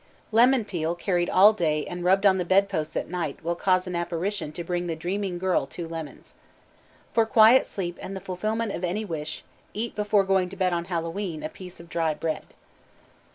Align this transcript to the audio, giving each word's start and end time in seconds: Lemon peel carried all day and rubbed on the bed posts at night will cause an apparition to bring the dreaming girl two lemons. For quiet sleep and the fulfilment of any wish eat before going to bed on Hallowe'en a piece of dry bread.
Lemon 0.31 0.65
peel 0.65 0.95
carried 0.95 1.29
all 1.29 1.53
day 1.53 1.85
and 1.85 2.03
rubbed 2.03 2.25
on 2.25 2.39
the 2.39 2.43
bed 2.43 2.67
posts 2.67 2.97
at 2.97 3.07
night 3.07 3.43
will 3.43 3.53
cause 3.53 3.85
an 3.85 3.95
apparition 3.95 4.51
to 4.51 4.63
bring 4.63 4.87
the 4.87 4.95
dreaming 4.95 5.37
girl 5.37 5.67
two 5.67 5.87
lemons. 5.87 6.33
For 7.13 7.23
quiet 7.23 7.67
sleep 7.67 7.99
and 8.01 8.15
the 8.15 8.19
fulfilment 8.19 8.71
of 8.71 8.83
any 8.83 9.05
wish 9.05 9.43
eat 9.75 9.93
before 9.95 10.23
going 10.23 10.49
to 10.49 10.57
bed 10.57 10.73
on 10.73 10.85
Hallowe'en 10.85 11.43
a 11.43 11.49
piece 11.49 11.79
of 11.79 11.87
dry 11.87 12.15
bread. 12.15 12.45